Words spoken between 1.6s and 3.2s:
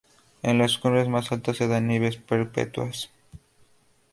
dan nieves perpetuas.